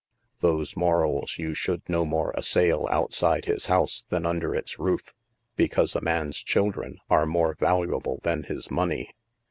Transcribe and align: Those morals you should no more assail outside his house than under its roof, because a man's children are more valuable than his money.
Those 0.39 0.75
morals 0.75 1.37
you 1.37 1.53
should 1.53 1.87
no 1.87 2.05
more 2.05 2.33
assail 2.35 2.87
outside 2.89 3.45
his 3.45 3.67
house 3.67 4.01
than 4.01 4.25
under 4.25 4.55
its 4.55 4.79
roof, 4.79 5.13
because 5.55 5.95
a 5.95 6.01
man's 6.01 6.37
children 6.41 6.97
are 7.07 7.27
more 7.27 7.53
valuable 7.59 8.19
than 8.23 8.41
his 8.45 8.71
money. 8.71 9.13